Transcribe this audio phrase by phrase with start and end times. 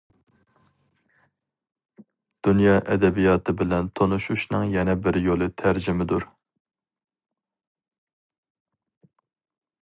[2.47, 6.29] دۇنيا ئەدەبىياتى بىلەن تونۇشۇشنىڭ يەنە بىر يولى تەرجىمىدۇر.